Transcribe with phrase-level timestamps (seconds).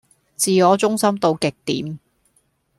[0.35, 1.99] 自我中心到極點